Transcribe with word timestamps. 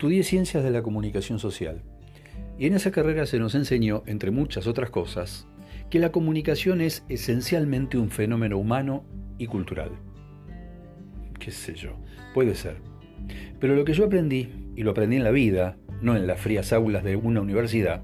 estudié 0.00 0.22
ciencias 0.22 0.64
de 0.64 0.70
la 0.70 0.80
comunicación 0.80 1.38
social. 1.38 1.82
Y 2.58 2.64
en 2.64 2.72
esa 2.72 2.90
carrera 2.90 3.26
se 3.26 3.38
nos 3.38 3.54
enseñó, 3.54 4.02
entre 4.06 4.30
muchas 4.30 4.66
otras 4.66 4.88
cosas, 4.88 5.46
que 5.90 5.98
la 5.98 6.10
comunicación 6.10 6.80
es 6.80 7.04
esencialmente 7.10 7.98
un 7.98 8.08
fenómeno 8.08 8.56
humano 8.56 9.04
y 9.36 9.46
cultural. 9.46 9.90
Qué 11.38 11.50
sé 11.50 11.74
yo, 11.74 11.98
puede 12.32 12.54
ser. 12.54 12.76
Pero 13.58 13.74
lo 13.74 13.84
que 13.84 13.92
yo 13.92 14.06
aprendí, 14.06 14.48
y 14.74 14.84
lo 14.84 14.92
aprendí 14.92 15.16
en 15.16 15.24
la 15.24 15.32
vida, 15.32 15.76
no 16.00 16.16
en 16.16 16.26
las 16.26 16.40
frías 16.40 16.72
aulas 16.72 17.04
de 17.04 17.16
una 17.16 17.42
universidad, 17.42 18.02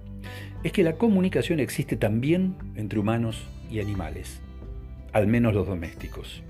es 0.65 0.73
que 0.73 0.85
la 0.85 0.99
comunicación 0.99 1.61
existe 1.61 1.97
también 1.97 2.57
entre 2.75 2.99
humanos 2.99 3.43
y 3.71 3.81
animales, 3.81 4.43
al 5.15 5.29
menos 5.29 5.55
los 5.55 5.67
domésticos. 5.67 6.43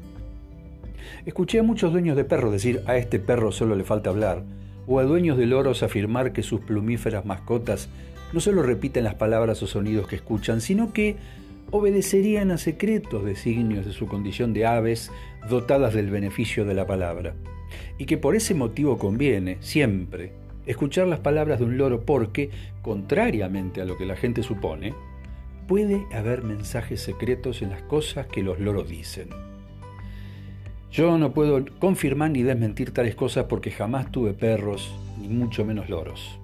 Escuché 1.25 1.61
a 1.61 1.63
muchos 1.63 1.93
dueños 1.93 2.17
de 2.17 2.25
perros 2.25 2.51
decir 2.51 2.83
a 2.87 2.97
este 2.97 3.21
perro 3.21 3.53
solo 3.53 3.77
le 3.77 3.85
falta 3.85 4.11
hablar, 4.11 4.43
o 4.87 4.99
a 4.99 5.05
dueños 5.05 5.37
de 5.37 5.47
loros 5.47 5.83
afirmar 5.83 6.33
que 6.33 6.43
sus 6.43 6.61
plumíferas 6.61 7.25
mascotas 7.25 7.89
no 8.33 8.41
solo 8.41 8.63
repiten 8.63 9.05
las 9.05 9.15
palabras 9.15 9.63
o 9.63 9.67
sonidos 9.67 10.07
que 10.07 10.17
escuchan, 10.17 10.61
sino 10.61 10.93
que 10.93 11.17
obedecerían 11.71 12.51
a 12.51 12.59
secretos 12.59 13.25
designios 13.25 13.87
de 13.87 13.93
su 13.93 14.07
condición 14.07 14.53
de 14.53 14.67
aves 14.67 15.11
dotadas 15.49 15.95
del 15.95 16.11
beneficio 16.11 16.65
de 16.65 16.75
la 16.75 16.87
palabra, 16.87 17.35
y 17.99 18.07
que 18.07 18.19
por 18.19 18.37
ese 18.37 18.55
motivo 18.55 18.99
conviene, 18.99 19.59
siempre, 19.61 20.33
escuchar 20.67 21.07
las 21.07 21.21
palabras 21.21 21.59
de 21.59 21.65
un 21.65 21.79
loro 21.79 22.03
porque, 22.05 22.51
contrariamente 22.83 23.81
a 23.81 23.85
lo 23.85 23.97
que 23.97 24.07
la 24.07 24.17
gente 24.17 24.43
supone, 24.43 24.95
puede 25.67 26.07
haber 26.13 26.43
mensajes 26.43 27.01
secretos 27.01 27.63
en 27.63 27.71
las 27.71 27.83
cosas 27.83 28.27
que 28.27 28.43
los 28.43 28.61
loros 28.61 28.89
dicen. 28.89 29.46
Yo 30.91 31.19
no 31.19 31.33
puedo 31.33 31.65
confirmar 31.79 32.31
ni 32.31 32.43
desmentir 32.43 32.93
tales 32.93 33.15
cosas 33.15 33.47
porque 33.47 33.71
jamás 33.71 34.11
tuve 34.11 34.33
perros, 34.33 34.95
ni 35.21 35.29
mucho 35.29 35.65
menos 35.65 35.91
loros. 35.91 36.39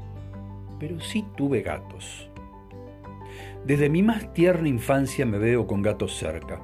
Pero 0.79 1.01
sí 1.01 1.25
tuve 1.37 1.63
gatos. 1.63 2.29
Desde 3.65 3.89
mi 3.89 4.03
más 4.03 4.35
tierna 4.35 4.69
infancia 4.69 5.25
me 5.25 5.39
veo 5.39 5.67
con 5.67 5.83
gatos 5.83 6.17
cerca. 6.17 6.61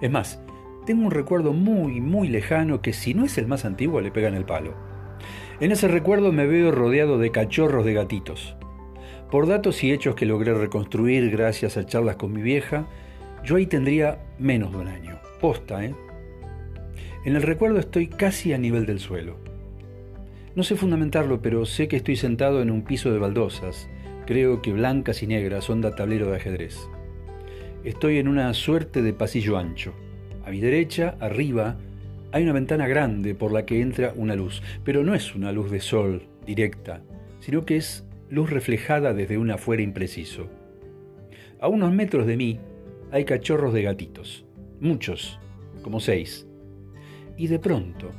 Es 0.00 0.10
más, 0.10 0.40
tengo 0.86 1.04
un 1.04 1.10
recuerdo 1.10 1.52
muy, 1.52 2.00
muy 2.00 2.28
lejano 2.28 2.80
que 2.80 2.92
si 2.92 3.14
no 3.14 3.24
es 3.24 3.36
el 3.38 3.46
más 3.46 3.64
antiguo 3.64 4.00
le 4.00 4.10
pegan 4.10 4.34
el 4.34 4.44
palo. 4.44 4.74
En 5.60 5.70
ese 5.70 5.86
recuerdo 5.86 6.32
me 6.32 6.46
veo 6.46 6.72
rodeado 6.72 7.18
de 7.18 7.30
cachorros 7.30 7.84
de 7.84 7.92
gatitos. 7.94 8.56
Por 9.30 9.46
datos 9.46 9.84
y 9.84 9.92
hechos 9.92 10.16
que 10.16 10.26
logré 10.26 10.54
reconstruir 10.54 11.30
gracias 11.30 11.76
a 11.76 11.86
charlas 11.86 12.16
con 12.16 12.32
mi 12.32 12.42
vieja, 12.42 12.86
yo 13.44 13.56
ahí 13.56 13.66
tendría 13.66 14.18
menos 14.38 14.72
de 14.72 14.78
un 14.78 14.88
año. 14.88 15.18
Posta, 15.40 15.84
¿eh? 15.84 15.94
En 17.24 17.36
el 17.36 17.42
recuerdo 17.42 17.78
estoy 17.78 18.08
casi 18.08 18.52
a 18.52 18.58
nivel 18.58 18.84
del 18.84 18.98
suelo. 18.98 19.36
No 20.56 20.64
sé 20.64 20.74
fundamentarlo, 20.74 21.40
pero 21.40 21.64
sé 21.66 21.86
que 21.86 21.94
estoy 21.94 22.16
sentado 22.16 22.60
en 22.62 22.70
un 22.70 22.82
piso 22.82 23.12
de 23.12 23.20
baldosas, 23.20 23.88
creo 24.26 24.60
que 24.60 24.72
blancas 24.72 25.22
y 25.22 25.28
negras, 25.28 25.70
onda 25.70 25.94
tablero 25.94 26.30
de 26.30 26.36
ajedrez. 26.36 26.88
Estoy 27.84 28.18
en 28.18 28.26
una 28.26 28.52
suerte 28.54 29.02
de 29.02 29.12
pasillo 29.12 29.56
ancho. 29.56 29.94
A 30.44 30.50
mi 30.50 30.60
derecha, 30.60 31.16
arriba, 31.20 31.78
hay 32.32 32.42
una 32.42 32.54
ventana 32.54 32.88
grande 32.88 33.36
por 33.36 33.52
la 33.52 33.66
que 33.66 33.80
entra 33.80 34.12
una 34.16 34.34
luz, 34.34 34.60
pero 34.82 35.04
no 35.04 35.14
es 35.14 35.36
una 35.36 35.52
luz 35.52 35.70
de 35.70 35.78
sol 35.78 36.26
directa, 36.44 37.02
sino 37.38 37.64
que 37.64 37.76
es 37.76 38.04
luz 38.30 38.50
reflejada 38.50 39.14
desde 39.14 39.38
un 39.38 39.52
afuera 39.52 39.82
impreciso. 39.82 40.48
A 41.60 41.68
unos 41.68 41.92
metros 41.92 42.26
de 42.26 42.36
mí 42.36 42.58
hay 43.12 43.24
cachorros 43.24 43.72
de 43.72 43.82
gatitos, 43.82 44.44
muchos, 44.80 45.38
como 45.82 46.00
seis 46.00 46.48
y 47.36 47.46
de 47.46 47.58
pronto 47.58 48.10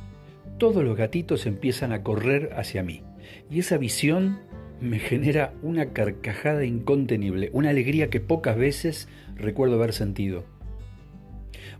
todos 0.58 0.84
los 0.84 0.96
gatitos 0.96 1.46
empiezan 1.46 1.92
a 1.92 2.02
correr 2.02 2.50
hacia 2.56 2.82
mí. 2.82 3.02
Y 3.50 3.58
esa 3.58 3.76
visión 3.76 4.38
me 4.80 4.98
genera 4.98 5.54
una 5.62 5.92
carcajada 5.92 6.64
incontenible, 6.64 7.50
una 7.52 7.70
alegría 7.70 8.10
que 8.10 8.20
pocas 8.20 8.56
veces 8.56 9.08
recuerdo 9.34 9.76
haber 9.76 9.92
sentido. 9.92 10.44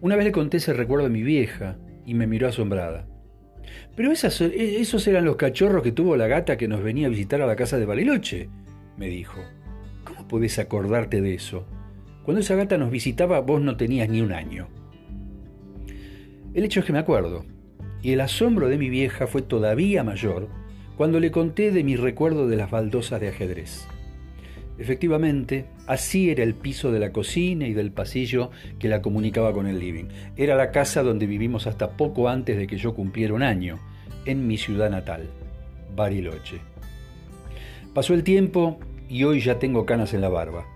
Una 0.01 0.17
vez 0.17 0.25
le 0.25 0.33
conté 0.33 0.57
ese 0.57 0.73
recuerdo 0.73 1.07
a 1.07 1.11
mi 1.11 1.23
vieja 1.23 1.77
y 2.05 2.15
me 2.15 2.27
miró 2.27 2.49
asombrada. 2.49 3.07
Pero 3.97 4.11
e, 4.13 4.81
esos 4.81 5.07
eran 5.07 5.25
los 5.25 5.37
cachorros 5.37 5.83
que 5.83 5.93
tuvo 5.93 6.17
la 6.17 6.27
gata 6.27 6.57
que 6.57 6.69
nos 6.69 6.83
venía 6.83 7.07
a 7.07 7.11
visitar 7.11 7.41
a 7.43 7.47
la 7.47 7.57
casa 7.57 7.79
de 7.79 7.87
Bariloche, 7.87 8.49
me 8.97 9.07
dijo. 9.07 9.41
¿Cómo 10.05 10.29
podés 10.29 10.59
acordarte 10.59 11.21
de 11.21 11.35
eso? 11.35 11.67
Cuando 12.25 12.41
esa 12.41 12.57
gata 12.57 12.79
nos 12.79 12.91
visitaba 12.91 13.41
vos 13.41 13.61
no 13.61 13.77
tenías 13.77 14.09
ni 14.09 14.21
un 14.21 14.33
año. 14.33 14.69
El 16.55 16.65
hecho 16.65 16.81
es 16.81 16.87
que 16.87 16.93
me 16.93 17.01
acuerdo, 17.01 17.45
y 18.01 18.13
el 18.13 18.21
asombro 18.21 18.69
de 18.69 18.79
mi 18.79 18.89
vieja 18.89 19.27
fue 19.27 19.43
todavía 19.43 20.05
mayor 20.05 20.49
cuando 20.97 21.19
le 21.19 21.33
conté 21.33 21.73
de 21.73 21.83
mi 21.83 21.97
recuerdo 21.97 22.47
de 22.47 22.57
las 22.57 22.71
baldosas 22.71 23.21
de 23.21 23.29
ajedrez. 23.29 23.89
Efectivamente, 24.79 25.67
así 25.89 26.31
era 26.31 26.45
el 26.45 26.55
piso 26.55 26.93
de 26.93 27.01
la 27.01 27.11
cocina 27.11 27.67
y 27.67 27.75
del 27.75 27.91
pasillo 27.91 28.53
que 28.79 28.89
la 28.89 29.03
comunicaba 29.03 29.53
con 29.53 29.67
el 29.67 29.81
living. 29.81 30.07
Era 30.37 30.55
la 30.55 30.71
casa 30.71 31.03
donde 31.03 31.27
vivimos 31.27 31.67
hasta 31.67 31.97
poco 31.97 32.29
antes 32.29 32.57
de 32.57 32.69
que 32.69 32.77
yo 32.77 32.95
cumpliera 32.95 33.35
un 33.35 33.43
año, 33.43 33.81
en 34.25 34.47
mi 34.47 34.57
ciudad 34.57 34.91
natal, 34.91 35.29
Bariloche. 35.97 36.61
Pasó 37.95 38.15
el 38.15 38.23
tiempo 38.23 38.79
y 39.09 39.25
hoy 39.25 39.41
ya 39.41 39.59
tengo 39.59 39.87
canas 39.87 40.15
en 40.15 40.21
la 40.21 40.29
barba. 40.29 40.67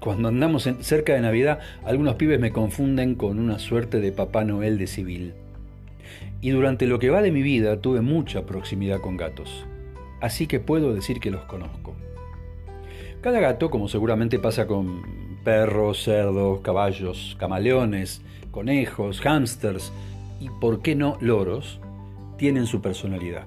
Cuando 0.00 0.28
andamos 0.28 0.68
cerca 0.80 1.14
de 1.14 1.20
Navidad, 1.20 1.60
algunos 1.84 2.16
pibes 2.16 2.40
me 2.40 2.52
confunden 2.52 3.14
con 3.14 3.38
una 3.38 3.58
suerte 3.58 4.00
de 4.00 4.12
Papá 4.12 4.44
Noel 4.44 4.78
de 4.78 4.86
civil. 4.86 5.34
Y 6.40 6.50
durante 6.50 6.86
lo 6.86 6.98
que 6.98 7.10
va 7.10 7.22
de 7.22 7.30
mi 7.30 7.42
vida 7.42 7.80
tuve 7.80 8.00
mucha 8.00 8.44
proximidad 8.44 9.00
con 9.00 9.16
gatos, 9.16 9.66
así 10.20 10.46
que 10.46 10.60
puedo 10.60 10.94
decir 10.94 11.20
que 11.20 11.30
los 11.30 11.44
conozco. 11.44 11.94
Cada 13.20 13.40
gato, 13.40 13.70
como 13.70 13.88
seguramente 13.88 14.38
pasa 14.38 14.66
con 14.66 15.02
perros, 15.44 16.02
cerdos, 16.02 16.60
caballos, 16.60 17.36
camaleones, 17.38 18.22
conejos, 18.50 19.20
hámsters 19.20 19.92
y, 20.40 20.50
por 20.60 20.82
qué 20.82 20.94
no, 20.94 21.16
loros, 21.20 21.80
tienen 22.36 22.66
su 22.66 22.82
personalidad. 22.82 23.46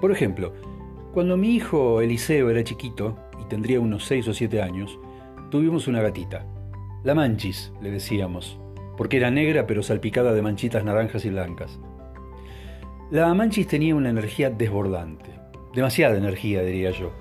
Por 0.00 0.10
ejemplo, 0.10 0.52
cuando 1.14 1.36
mi 1.36 1.54
hijo 1.54 2.00
Eliseo 2.00 2.50
era 2.50 2.64
chiquito, 2.64 3.16
y 3.40 3.48
tendría 3.48 3.78
unos 3.80 4.04
6 4.06 4.28
o 4.28 4.34
7 4.34 4.60
años, 4.60 4.98
tuvimos 5.50 5.88
una 5.88 6.02
gatita. 6.02 6.44
La 7.04 7.14
Manchis, 7.14 7.72
le 7.80 7.90
decíamos, 7.90 8.58
porque 8.96 9.18
era 9.18 9.30
negra 9.30 9.66
pero 9.66 9.82
salpicada 9.82 10.32
de 10.32 10.42
manchitas 10.42 10.84
naranjas 10.84 11.24
y 11.24 11.30
blancas. 11.30 11.78
La 13.10 13.32
Manchis 13.34 13.68
tenía 13.68 13.94
una 13.94 14.10
energía 14.10 14.50
desbordante, 14.50 15.30
demasiada 15.74 16.16
energía, 16.16 16.62
diría 16.62 16.90
yo, 16.90 17.12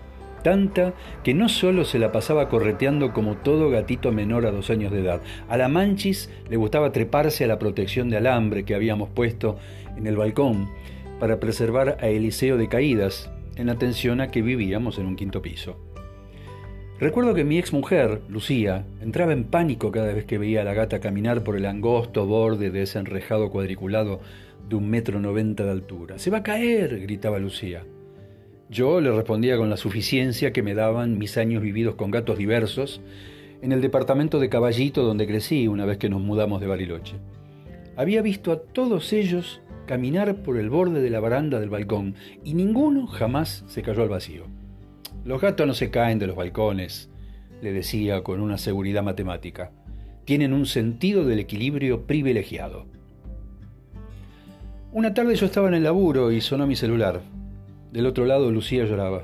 tanta 0.44 0.94
que 1.24 1.34
no 1.34 1.50
solo 1.50 1.86
se 1.86 2.00
la 2.00 2.12
pasaba 2.12 2.50
correteando 2.50 3.14
como 3.14 3.38
todo 3.38 3.70
gatito 3.70 4.12
menor 4.12 4.46
a 4.46 4.52
dos 4.52 4.70
años 4.70 4.92
de 4.92 5.02
edad, 5.02 5.22
a 5.48 5.58
la 5.58 5.68
Manchis 5.68 6.32
le 6.50 6.58
gustaba 6.58 6.92
treparse 6.92 7.44
a 7.44 7.48
la 7.48 7.60
protección 7.60 8.10
de 8.10 8.18
alambre 8.18 8.66
que 8.66 8.76
habíamos 8.76 9.10
puesto 9.10 9.58
en 9.96 10.08
el 10.08 10.18
balcón 10.18 10.70
para 11.20 11.40
preservar 11.40 11.98
a 12.02 12.08
Eliseo 12.08 12.58
de 12.58 12.68
caídas, 12.68 13.32
en 13.56 13.70
atención 13.70 14.22
a 14.22 14.32
que 14.32 14.42
vivíamos 14.42 14.98
en 15.00 15.06
un 15.06 15.16
quinto 15.16 15.42
piso. 15.42 15.78
Recuerdo 16.98 17.34
que 17.34 17.44
mi 17.44 17.58
ex 17.58 17.74
mujer, 17.74 18.22
Lucía, 18.30 18.86
entraba 19.02 19.34
en 19.34 19.44
pánico 19.44 19.92
cada 19.92 20.14
vez 20.14 20.24
que 20.24 20.38
veía 20.38 20.62
a 20.62 20.64
la 20.64 20.74
gata 20.74 21.02
caminar 21.02 21.44
por 21.44 21.58
el 21.58 21.66
angosto 21.66 22.26
borde 22.26 22.72
de 22.72 22.84
ese 22.84 23.00
enrejado 23.00 23.52
cuadriculado 23.52 24.22
de 24.70 24.78
un 24.78 24.90
metro 24.90 25.20
noventa 25.20 25.66
de 25.66 25.72
altura. 25.72 26.18
¡Se 26.20 26.30
va 26.30 26.38
a 26.38 26.44
caer! 26.44 27.02
gritaba 27.02 27.38
Lucía. 27.38 27.84
Yo 28.70 29.02
le 29.02 29.12
respondía 29.12 29.58
con 29.58 29.70
la 29.70 29.76
suficiencia 29.76 30.54
que 30.54 30.64
me 30.64 30.74
daban 30.74 31.18
mis 31.18 31.38
años 31.38 31.62
vividos 31.62 31.96
con 31.96 32.12
gatos 32.12 32.38
diversos 32.38 33.02
en 33.62 33.74
el 33.74 33.82
departamento 33.82 34.40
de 34.40 34.48
Caballito 34.48 35.04
donde 35.04 35.28
crecí 35.28 35.68
una 35.68 35.84
vez 35.84 35.98
que 35.98 36.08
nos 36.08 36.22
mudamos 36.22 36.62
de 36.62 36.68
Bariloche. 36.68 37.18
Había 37.98 38.22
visto 38.22 38.54
a 38.54 38.62
todos 38.62 39.12
ellos 39.12 39.60
caminar 39.86 40.44
por 40.44 40.58
el 40.58 40.70
borde 40.70 41.02
de 41.02 41.10
la 41.10 41.20
baranda 41.20 41.60
del 41.60 41.70
balcón 41.70 42.16
y 42.46 42.54
ninguno 42.54 43.06
jamás 43.06 43.66
se 43.68 43.82
cayó 43.82 44.02
al 44.02 44.10
vacío. 44.10 44.55
Los 45.26 45.42
gatos 45.42 45.66
no 45.66 45.74
se 45.74 45.90
caen 45.90 46.20
de 46.20 46.28
los 46.28 46.36
balcones, 46.36 47.10
le 47.64 47.74
decía 47.74 48.22
con 48.22 48.42
una 48.42 48.60
seguridad 48.60 49.02
matemática. 49.02 49.72
Tienen 50.24 50.54
un 50.54 50.68
sentido 50.68 51.26
del 51.26 51.40
equilibrio 51.40 52.06
privilegiado. 52.06 52.86
Una 54.92 55.16
tarde 55.16 55.34
yo 55.34 55.48
estaba 55.48 55.68
en 55.68 55.74
el 55.74 55.84
laburo 55.84 56.32
y 56.32 56.42
sonó 56.42 56.68
mi 56.68 56.76
celular. 56.76 57.22
Del 57.92 58.06
otro 58.06 58.26
lado 58.26 58.52
Lucía 58.52 58.86
lloraba. 58.86 59.24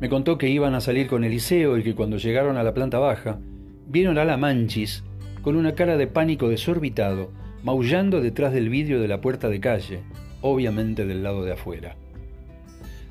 Me 0.00 0.10
contó 0.10 0.36
que 0.36 0.50
iban 0.50 0.74
a 0.74 0.82
salir 0.82 1.06
con 1.06 1.24
Eliseo 1.24 1.78
y 1.78 1.82
que 1.82 1.94
cuando 1.94 2.18
llegaron 2.18 2.58
a 2.58 2.62
la 2.62 2.74
planta 2.74 2.98
baja, 2.98 3.38
vieron 3.86 4.18
a 4.18 4.26
la 4.26 4.36
Manchis 4.36 5.02
con 5.40 5.56
una 5.56 5.74
cara 5.74 5.96
de 5.96 6.08
pánico 6.08 6.50
desorbitado, 6.50 7.30
maullando 7.62 8.20
detrás 8.20 8.52
del 8.52 8.68
vidrio 8.68 9.00
de 9.00 9.08
la 9.08 9.22
puerta 9.22 9.48
de 9.48 9.60
calle, 9.60 10.00
obviamente 10.42 11.06
del 11.06 11.22
lado 11.22 11.42
de 11.42 11.54
afuera. 11.54 11.96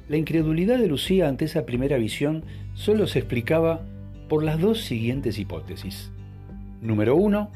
La 0.08 0.18
incredulidad 0.18 0.78
de 0.78 0.88
Lucía 0.88 1.28
ante 1.28 1.46
esa 1.46 1.66
primera 1.66 1.98
visión 1.98 2.44
solo 2.76 3.08
se 3.08 3.20
explicaba 3.20 3.82
por 4.30 4.44
las 4.44 4.60
dos 4.60 4.82
siguientes 4.82 5.40
hipótesis. 5.40 6.12
Número 6.82 7.16
uno, 7.16 7.50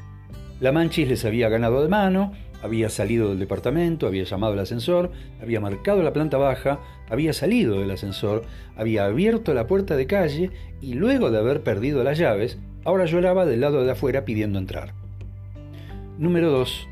la 0.60 0.72
Manchis 0.72 1.08
les 1.08 1.24
había 1.24 1.48
ganado 1.48 1.82
de 1.82 1.88
mano 1.88 2.32
Había 2.62 2.90
salido 2.90 3.30
del 3.30 3.38
departamento, 3.38 4.06
había 4.06 4.24
llamado 4.24 4.52
al 4.52 4.58
ascensor, 4.58 5.10
había 5.40 5.60
marcado 5.60 6.02
la 6.02 6.12
planta 6.12 6.36
baja, 6.36 6.78
había 7.08 7.32
salido 7.32 7.80
del 7.80 7.90
ascensor, 7.90 8.42
había 8.76 9.06
abierto 9.06 9.54
la 9.54 9.66
puerta 9.66 9.96
de 9.96 10.06
calle 10.06 10.50
y 10.82 10.92
luego 10.92 11.30
de 11.30 11.38
haber 11.38 11.62
perdido 11.62 12.04
las 12.04 12.18
llaves, 12.18 12.58
ahora 12.84 13.06
lloraba 13.06 13.46
del 13.46 13.62
lado 13.62 13.82
de 13.82 13.92
afuera 13.92 14.26
pidiendo 14.26 14.58
entrar. 14.58 14.92
Número 16.18 16.50
2. 16.50 16.86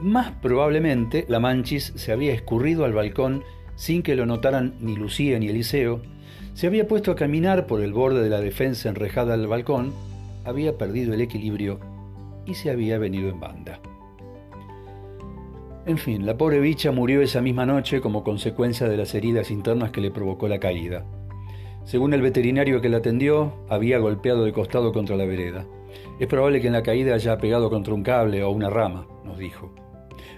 Más 0.00 0.30
probablemente 0.40 1.26
la 1.28 1.40
Manchis 1.40 1.92
se 1.96 2.12
había 2.12 2.32
escurrido 2.32 2.86
al 2.86 2.94
balcón 2.94 3.42
sin 3.76 4.02
que 4.02 4.16
lo 4.16 4.26
notaran 4.26 4.74
ni 4.80 4.96
Lucía 4.96 5.38
ni 5.38 5.48
Eliseo, 5.48 6.00
se 6.54 6.66
había 6.66 6.88
puesto 6.88 7.12
a 7.12 7.16
caminar 7.16 7.66
por 7.66 7.82
el 7.82 7.92
borde 7.92 8.22
de 8.22 8.30
la 8.30 8.40
defensa 8.40 8.88
enrejada 8.88 9.34
al 9.34 9.46
balcón, 9.46 9.92
había 10.44 10.78
perdido 10.78 11.14
el 11.14 11.20
equilibrio 11.20 11.78
y 12.46 12.54
se 12.54 12.70
había 12.70 12.98
venido 12.98 13.28
en 13.28 13.38
banda. 13.38 13.80
En 15.84 15.98
fin, 15.98 16.26
la 16.26 16.36
pobre 16.36 16.58
bicha 16.58 16.90
murió 16.90 17.20
esa 17.20 17.40
misma 17.40 17.64
noche 17.66 18.00
como 18.00 18.24
consecuencia 18.24 18.88
de 18.88 18.96
las 18.96 19.14
heridas 19.14 19.50
internas 19.50 19.92
que 19.92 20.00
le 20.00 20.10
provocó 20.10 20.48
la 20.48 20.58
caída. 20.58 21.04
Según 21.84 22.12
el 22.12 22.22
veterinario 22.22 22.80
que 22.80 22.88
la 22.88 22.96
atendió, 22.96 23.52
había 23.68 23.98
golpeado 23.98 24.44
de 24.44 24.52
costado 24.52 24.92
contra 24.92 25.14
la 25.14 25.26
vereda. 25.26 25.64
Es 26.18 26.26
probable 26.26 26.60
que 26.60 26.66
en 26.66 26.72
la 26.72 26.82
caída 26.82 27.14
haya 27.14 27.38
pegado 27.38 27.70
contra 27.70 27.94
un 27.94 28.02
cable 28.02 28.42
o 28.42 28.50
una 28.50 28.68
rama, 28.68 29.06
nos 29.24 29.38
dijo. 29.38 29.85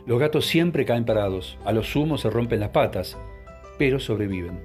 Los 0.09 0.19
gatos 0.19 0.47
siempre 0.47 0.87
caen 0.87 1.05
parados, 1.05 1.59
a 1.67 1.73
lo 1.73 1.83
sumo 1.83 2.17
se 2.17 2.31
rompen 2.31 2.61
las 2.61 2.71
patas, 2.71 3.19
pero 3.77 4.01
sobreviven. 4.01 4.59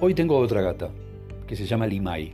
Hoy 0.00 0.14
tengo 0.14 0.38
otra 0.38 0.62
gata, 0.62 0.88
que 1.46 1.54
se 1.54 1.66
llama 1.66 1.86
Limay. 1.86 2.32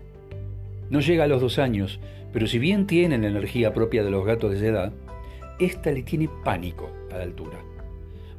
No 0.91 1.01
llega 1.01 1.25
a 1.25 1.27
los 1.27 1.41
dos 1.41 1.59
años, 1.59 1.99
pero 2.33 2.47
si 2.47 2.61
bien 2.61 2.87
tiene 2.87 3.19
la 3.19 3.27
energía 3.27 3.75
propia 3.75 4.05
de 4.05 4.13
los 4.13 4.25
gatos 4.25 4.53
de 4.53 4.59
esa 4.59 4.67
edad, 4.67 4.93
esta 5.59 5.91
le 5.91 6.05
tiene 6.05 6.31
pánico 6.45 6.89
a 7.13 7.19
la 7.19 7.25
altura. 7.25 7.59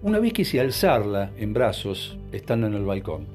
Una 0.02 0.20
vez 0.20 0.31
quise 0.31 0.62
alzarla 0.62 1.31
en 1.38 1.52
brazos, 1.52 2.18
estando 2.31 2.68
en 2.68 2.76
el 2.76 2.86
balcón. 2.86 3.28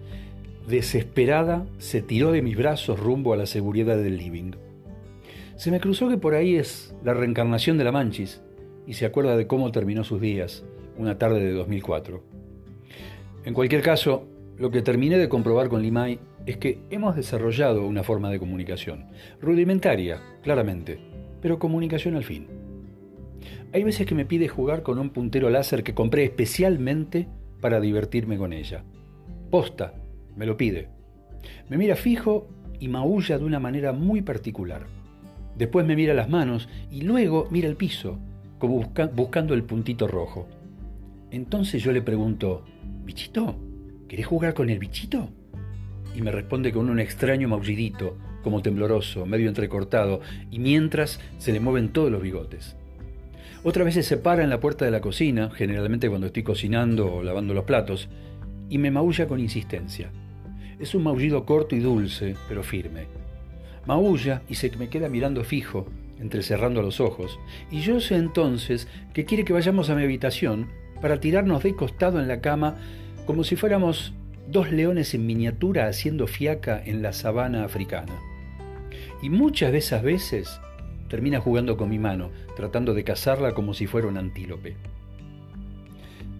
Desesperada, 0.66 1.66
se 1.76 2.00
tiró 2.00 2.32
de 2.32 2.40
mis 2.40 2.56
brazos 2.56 2.98
rumbo 2.98 3.34
a 3.34 3.36
la 3.36 3.44
seguridad 3.44 3.98
del 3.98 4.16
living. 4.16 4.52
Se 5.56 5.70
me 5.70 5.80
cruzó 5.80 6.08
que 6.08 6.16
por 6.16 6.32
ahí 6.32 6.56
es 6.56 6.94
la 7.04 7.12
reencarnación 7.12 7.76
de 7.76 7.84
la 7.84 7.92
Manchis 7.92 8.40
y 8.86 8.94
se 8.94 9.06
acuerda 9.06 9.36
de 9.36 9.46
cómo 9.46 9.72
terminó 9.72 10.04
sus 10.04 10.20
días, 10.20 10.64
una 10.96 11.18
tarde 11.18 11.40
de 11.40 11.52
2004. 11.52 12.22
En 13.44 13.54
cualquier 13.54 13.82
caso, 13.82 14.26
lo 14.56 14.70
que 14.70 14.82
terminé 14.82 15.18
de 15.18 15.28
comprobar 15.28 15.68
con 15.68 15.82
Limay 15.82 16.18
es 16.46 16.58
que 16.58 16.80
hemos 16.90 17.16
desarrollado 17.16 17.86
una 17.86 18.02
forma 18.02 18.30
de 18.30 18.38
comunicación, 18.38 19.06
rudimentaria, 19.40 20.20
claramente, 20.42 20.98
pero 21.40 21.58
comunicación 21.58 22.16
al 22.16 22.24
fin. 22.24 22.46
Hay 23.72 23.82
veces 23.82 24.06
que 24.06 24.14
me 24.14 24.24
pide 24.24 24.48
jugar 24.48 24.82
con 24.82 24.98
un 24.98 25.10
puntero 25.10 25.50
láser 25.50 25.82
que 25.82 25.94
compré 25.94 26.24
especialmente 26.24 27.26
para 27.60 27.80
divertirme 27.80 28.38
con 28.38 28.52
ella. 28.52 28.84
Posta, 29.50 29.94
me 30.36 30.46
lo 30.46 30.56
pide. 30.56 30.88
Me 31.68 31.76
mira 31.76 31.96
fijo 31.96 32.48
y 32.78 32.88
maulla 32.88 33.38
de 33.38 33.44
una 33.44 33.60
manera 33.60 33.92
muy 33.92 34.22
particular. 34.22 34.86
Después 35.56 35.86
me 35.86 35.96
mira 35.96 36.14
las 36.14 36.28
manos 36.28 36.68
y 36.90 37.02
luego 37.02 37.48
mira 37.50 37.68
el 37.68 37.76
piso, 37.76 38.18
como 38.58 38.92
buscando 39.14 39.54
el 39.54 39.64
puntito 39.64 40.08
rojo. 40.08 40.48
Entonces 41.30 41.82
yo 41.82 41.92
le 41.92 42.02
pregunto, 42.02 42.64
¿bichito? 43.04 43.56
¿Querés 44.08 44.26
jugar 44.26 44.54
con 44.54 44.70
el 44.70 44.78
bichito? 44.78 45.28
Y 46.14 46.22
me 46.22 46.30
responde 46.30 46.72
con 46.72 46.88
un 46.88 47.00
extraño 47.00 47.48
maullidito, 47.48 48.16
como 48.42 48.62
tembloroso, 48.62 49.26
medio 49.26 49.48
entrecortado, 49.48 50.20
y 50.50 50.60
mientras 50.60 51.18
se 51.38 51.52
le 51.52 51.60
mueven 51.60 51.88
todos 51.88 52.12
los 52.12 52.22
bigotes. 52.22 52.76
Otras 53.64 53.86
veces 53.86 54.06
se 54.06 54.18
para 54.18 54.44
en 54.44 54.50
la 54.50 54.60
puerta 54.60 54.84
de 54.84 54.90
la 54.90 55.00
cocina, 55.00 55.50
generalmente 55.50 56.08
cuando 56.08 56.26
estoy 56.26 56.42
cocinando 56.42 57.12
o 57.12 57.22
lavando 57.22 57.54
los 57.54 57.64
platos, 57.64 58.08
y 58.68 58.78
me 58.78 58.90
maulla 58.90 59.26
con 59.26 59.40
insistencia. 59.40 60.10
Es 60.78 60.94
un 60.94 61.02
maullido 61.02 61.44
corto 61.46 61.74
y 61.74 61.80
dulce, 61.80 62.36
pero 62.48 62.62
firme. 62.62 63.06
Maulla 63.86 64.42
y 64.48 64.54
se 64.54 64.70
me 64.76 64.88
queda 64.88 65.08
mirando 65.08 65.42
fijo, 65.44 65.86
entrecerrando 66.20 66.82
los 66.82 67.00
ojos, 67.00 67.38
y 67.70 67.80
yo 67.80 68.00
sé 68.00 68.16
entonces 68.16 68.88
que 69.12 69.24
quiere 69.24 69.44
que 69.44 69.52
vayamos 69.52 69.90
a 69.90 69.94
mi 69.94 70.02
habitación 70.02 70.68
para 71.00 71.20
tirarnos 71.20 71.62
de 71.62 71.74
costado 71.74 72.20
en 72.20 72.28
la 72.28 72.40
cama 72.40 72.76
como 73.26 73.44
si 73.44 73.56
fuéramos 73.56 74.14
dos 74.46 74.70
leones 74.70 75.14
en 75.14 75.26
miniatura 75.26 75.86
haciendo 75.86 76.26
fiaca 76.26 76.82
en 76.84 77.02
la 77.02 77.12
sabana 77.12 77.64
africana. 77.64 78.12
Y 79.22 79.30
muchas 79.30 79.72
de 79.72 79.78
esas 79.78 80.02
veces 80.02 80.60
termina 81.08 81.40
jugando 81.40 81.76
con 81.76 81.88
mi 81.88 81.98
mano, 81.98 82.30
tratando 82.56 82.94
de 82.94 83.04
cazarla 83.04 83.52
como 83.52 83.74
si 83.74 83.86
fuera 83.86 84.08
un 84.08 84.18
antílope. 84.18 84.76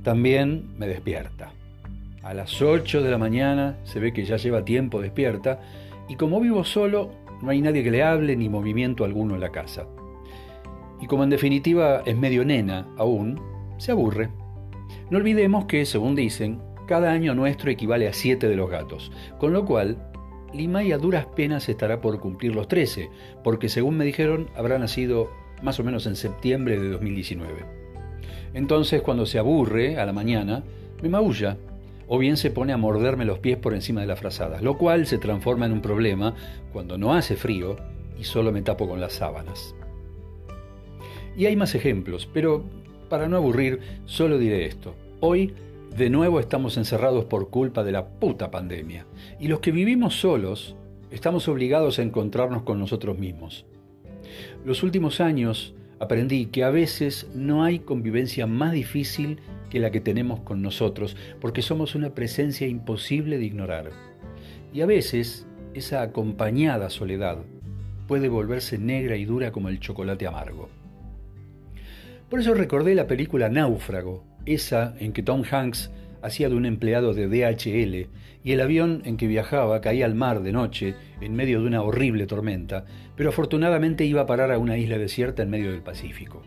También 0.03 0.69
me 0.77 0.87
despierta. 0.87 1.53
A 2.23 2.35
las 2.35 2.61
8 2.61 3.03
de 3.03 3.11
la 3.11 3.19
mañana 3.19 3.79
se 3.85 4.00
ve 4.00 4.12
que 4.12 4.25
ya 4.25 4.37
lleva 4.37 4.65
tiempo 4.65 5.00
despierta 5.00 5.61
y 6.09 6.17
como 6.17 6.41
vivo 6.41 6.65
solo, 6.65 7.12
no 7.42 7.50
hay 7.50 7.60
nadie 7.60 7.82
que 7.82 7.90
le 7.90 8.02
hable 8.02 8.36
ni 8.36 8.48
movimiento 8.48 9.04
alguno 9.04 9.34
en 9.34 9.40
la 9.40 9.52
casa. 9.52 9.86
Y 11.00 11.06
como 11.06 11.25
en 11.25 11.31
definitiva 11.31 12.02
es 12.04 12.16
medio 12.16 12.44
nena 12.44 12.88
aún, 12.96 13.40
se 13.78 13.92
aburre. 13.92 14.31
No 15.10 15.19
olvidemos 15.19 15.66
que, 15.66 15.84
según 15.84 16.14
dicen, 16.14 16.60
cada 16.86 17.12
año 17.12 17.34
nuestro 17.34 17.70
equivale 17.70 18.08
a 18.08 18.12
siete 18.12 18.48
de 18.48 18.56
los 18.56 18.70
gatos, 18.70 19.10
con 19.38 19.52
lo 19.52 19.64
cual 19.64 19.98
Limay 20.52 20.92
a 20.92 20.98
duras 20.98 21.26
penas 21.26 21.69
estará 21.69 22.00
por 22.00 22.20
cumplir 22.20 22.54
los 22.54 22.69
13, 22.69 23.10
porque 23.42 23.69
según 23.69 23.96
me 23.96 24.04
dijeron 24.04 24.48
habrá 24.56 24.78
nacido 24.78 25.31
más 25.62 25.81
o 25.81 25.84
menos 25.84 26.06
en 26.06 26.14
septiembre 26.14 26.78
de 26.78 26.90
2019. 26.90 27.64
Entonces 28.54 29.02
cuando 29.02 29.26
se 29.26 29.38
aburre 29.38 29.98
a 29.98 30.06
la 30.06 30.12
mañana, 30.12 30.62
me 31.02 31.08
maulla, 31.08 31.56
o 32.06 32.19
bien 32.19 32.37
se 32.37 32.51
pone 32.51 32.73
a 32.73 32.77
morderme 32.77 33.25
los 33.25 33.39
pies 33.39 33.56
por 33.56 33.75
encima 33.75 34.01
de 34.01 34.06
las 34.06 34.19
frazadas, 34.19 34.62
lo 34.62 34.77
cual 34.77 35.06
se 35.06 35.19
transforma 35.19 35.67
en 35.67 35.73
un 35.73 35.81
problema 35.81 36.35
cuando 36.73 36.99
no 36.99 37.15
hace 37.15 37.37
frío 37.37 37.77
y 38.19 38.25
solo 38.25 38.53
me 38.53 38.62
tapo 38.62 38.89
con 38.89 39.01
las 39.01 39.15
sábanas. 39.15 39.75
Y 41.37 41.47
hay 41.47 41.56
más 41.56 41.75
ejemplos, 41.75 42.29
pero 42.33 42.65
para 43.09 43.29
no 43.29 43.37
aburrir, 43.37 43.81
solo 44.05 44.39
diré 44.39 44.67
esto. 44.67 44.95
Hoy 45.21 45.55
de 45.97 46.11
nuevo 46.11 46.41
estamos 46.41 46.77
encerrados 46.77 47.25
por 47.25 47.51
culpa 47.51 47.85
de 47.85 47.93
la 47.93 48.06
puta 48.06 48.51
pandemia. 48.51 49.06
Y 49.39 49.49
los 49.49 49.61
que 49.61 49.71
vivimos 49.71 50.21
solos 50.21 50.75
estamos 51.11 51.47
obligados 51.49 51.99
a 51.99 52.03
encontrarnos 52.03 52.62
con 52.62 52.81
nosotros 52.81 53.19
mismos. 53.19 53.65
Los 54.65 54.83
últimos 54.83 55.21
años 55.21 55.75
aprendí 56.05 56.47
que 56.47 56.65
a 56.65 56.71
veces 56.71 57.29
no 57.35 57.65
hay 57.65 57.81
convivencia 57.81 58.47
más 58.47 58.73
difícil 58.73 59.41
que 59.70 59.81
la 59.81 59.91
que 59.91 60.01
tenemos 60.01 60.41
con 60.41 60.63
nosotros, 60.63 61.17
porque 61.41 61.63
somos 61.63 61.94
una 61.94 62.15
presencia 62.15 62.67
imposible 62.67 63.39
de 63.39 63.44
ignorar. 63.44 63.91
Y 64.73 64.81
a 64.81 64.87
veces 64.87 65.46
esa 65.75 66.03
acompañada 66.03 66.91
soledad 66.91 67.39
puede 68.06 68.29
volverse 68.29 68.79
negra 68.79 69.17
y 69.17 69.25
dura 69.25 69.53
como 69.53 69.69
el 69.69 69.81
chocolate 69.81 70.27
amargo. 70.27 70.69
Por 72.31 72.41
eso 72.41 72.55
recordé 72.55 72.94
la 72.94 73.06
película 73.06 73.49
Náufrago, 73.49 74.25
esa 74.46 74.94
en 74.99 75.13
que 75.13 75.23
Tom 75.23 75.43
Hanks 75.51 75.91
hacía 76.24 76.48
de 76.48 76.54
un 76.54 76.64
empleado 76.64 77.12
de 77.12 77.28
DHL 77.28 78.08
y 78.43 78.52
el 78.52 78.60
avión 78.60 79.02
en 79.04 79.16
que 79.16 79.26
viajaba 79.26 79.81
caía 79.81 80.06
al 80.06 80.14
mar 80.14 80.43
de 80.43 80.52
noche 80.52 80.94
en 81.20 81.34
medio 81.34 81.60
de 81.60 81.66
una 81.66 81.82
horrible 81.82 82.26
tormenta, 82.26 82.86
pero 83.14 83.28
afortunadamente 83.28 84.06
iba 84.06 84.22
a 84.22 84.26
parar 84.26 84.50
a 84.50 84.58
una 84.58 84.78
isla 84.78 84.98
desierta 84.98 85.43
en 85.43 85.50
medio 85.50 85.70
del 85.70 85.82
Pacífico. 85.82 86.43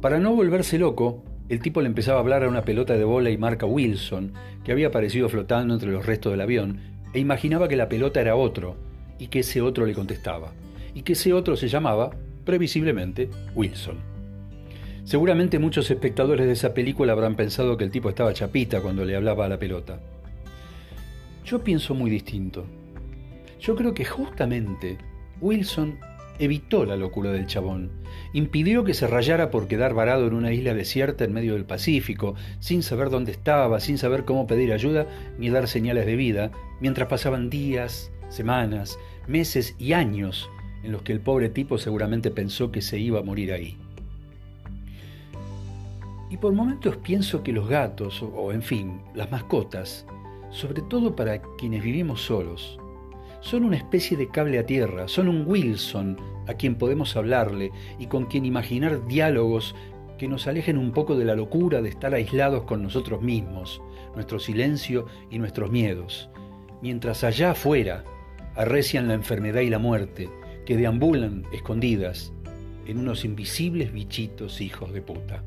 Para 0.00 0.18
no 0.18 0.34
volverse 0.34 0.78
loco, 0.78 1.22
el 1.48 1.60
tipo 1.60 1.80
le 1.80 1.88
empezaba 1.88 2.18
a 2.18 2.20
hablar 2.20 2.44
a 2.44 2.48
una 2.48 2.62
pelota 2.62 2.96
de 2.96 3.04
bola 3.04 3.30
y 3.30 3.36
marca 3.36 3.66
Wilson, 3.66 4.32
que 4.64 4.72
había 4.72 4.88
aparecido 4.88 5.28
flotando 5.28 5.74
entre 5.74 5.90
los 5.90 6.06
restos 6.06 6.32
del 6.32 6.40
avión, 6.40 6.80
e 7.12 7.20
imaginaba 7.20 7.68
que 7.68 7.76
la 7.76 7.88
pelota 7.88 8.20
era 8.20 8.36
otro, 8.36 8.76
y 9.18 9.28
que 9.28 9.40
ese 9.40 9.60
otro 9.60 9.86
le 9.86 9.94
contestaba, 9.94 10.52
y 10.94 11.02
que 11.02 11.12
ese 11.12 11.32
otro 11.32 11.56
se 11.56 11.68
llamaba, 11.68 12.10
previsiblemente, 12.44 13.28
Wilson. 13.54 14.17
Seguramente 15.08 15.58
muchos 15.58 15.90
espectadores 15.90 16.46
de 16.46 16.52
esa 16.52 16.74
película 16.74 17.14
habrán 17.14 17.34
pensado 17.34 17.78
que 17.78 17.84
el 17.84 17.90
tipo 17.90 18.10
estaba 18.10 18.34
chapita 18.34 18.82
cuando 18.82 19.06
le 19.06 19.16
hablaba 19.16 19.46
a 19.46 19.48
la 19.48 19.58
pelota. 19.58 20.00
Yo 21.46 21.64
pienso 21.64 21.94
muy 21.94 22.10
distinto. 22.10 22.66
Yo 23.58 23.74
creo 23.74 23.94
que 23.94 24.04
justamente 24.04 24.98
Wilson 25.40 25.98
evitó 26.38 26.84
la 26.84 26.94
locura 26.94 27.32
del 27.32 27.46
chabón, 27.46 27.90
impidió 28.34 28.84
que 28.84 28.92
se 28.92 29.06
rayara 29.06 29.50
por 29.50 29.66
quedar 29.66 29.94
varado 29.94 30.26
en 30.26 30.34
una 30.34 30.52
isla 30.52 30.74
desierta 30.74 31.24
en 31.24 31.32
medio 31.32 31.54
del 31.54 31.64
Pacífico, 31.64 32.34
sin 32.60 32.82
saber 32.82 33.08
dónde 33.08 33.32
estaba, 33.32 33.80
sin 33.80 33.96
saber 33.96 34.26
cómo 34.26 34.46
pedir 34.46 34.74
ayuda 34.74 35.06
ni 35.38 35.48
dar 35.48 35.68
señales 35.68 36.04
de 36.04 36.16
vida, 36.16 36.50
mientras 36.82 37.08
pasaban 37.08 37.48
días, 37.48 38.12
semanas, 38.28 38.98
meses 39.26 39.74
y 39.78 39.94
años 39.94 40.50
en 40.82 40.92
los 40.92 41.00
que 41.00 41.14
el 41.14 41.20
pobre 41.20 41.48
tipo 41.48 41.78
seguramente 41.78 42.30
pensó 42.30 42.70
que 42.70 42.82
se 42.82 42.98
iba 42.98 43.20
a 43.20 43.24
morir 43.24 43.54
ahí. 43.54 43.78
Y 46.30 46.36
por 46.36 46.52
momentos 46.52 46.96
pienso 46.98 47.42
que 47.42 47.52
los 47.52 47.68
gatos, 47.68 48.22
o, 48.22 48.52
en 48.52 48.62
fin, 48.62 49.00
las 49.14 49.30
mascotas, 49.30 50.06
sobre 50.50 50.82
todo 50.82 51.16
para 51.16 51.40
quienes 51.56 51.82
vivimos 51.82 52.22
solos, 52.22 52.78
son 53.40 53.64
una 53.64 53.76
especie 53.76 54.16
de 54.16 54.28
cable 54.28 54.58
a 54.58 54.66
tierra, 54.66 55.08
son 55.08 55.28
un 55.28 55.44
Wilson 55.46 56.18
a 56.46 56.54
quien 56.54 56.74
podemos 56.74 57.16
hablarle 57.16 57.70
y 57.98 58.06
con 58.06 58.26
quien 58.26 58.44
imaginar 58.44 59.06
diálogos 59.06 59.74
que 60.18 60.28
nos 60.28 60.46
alejen 60.46 60.76
un 60.76 60.92
poco 60.92 61.16
de 61.16 61.24
la 61.24 61.36
locura 61.36 61.80
de 61.80 61.88
estar 61.88 62.12
aislados 62.12 62.64
con 62.64 62.82
nosotros 62.82 63.22
mismos, 63.22 63.80
nuestro 64.14 64.40
silencio 64.40 65.06
y 65.30 65.38
nuestros 65.38 65.70
miedos, 65.70 66.28
mientras 66.82 67.22
allá 67.24 67.52
afuera 67.52 68.04
arrecian 68.56 69.06
la 69.06 69.14
enfermedad 69.14 69.60
y 69.60 69.70
la 69.70 69.78
muerte, 69.78 70.28
que 70.66 70.76
deambulan 70.76 71.44
escondidas 71.52 72.32
en 72.86 72.98
unos 72.98 73.24
invisibles 73.24 73.92
bichitos 73.92 74.60
hijos 74.60 74.92
de 74.92 75.00
puta. 75.00 75.44